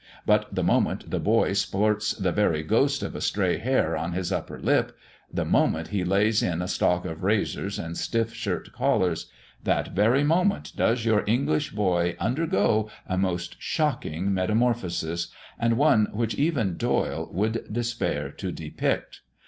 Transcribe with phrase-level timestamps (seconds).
[0.25, 4.31] But the moment the boy sports the very ghost of a stray hair on his
[4.31, 4.97] upper lip
[5.31, 9.27] the moment he lays in a stock of razors and stiff shirt collars
[9.63, 15.27] that very moment does your English boy undergo a most shocking metamorphosis,
[15.59, 19.21] and one which even Doyle would despair to depict.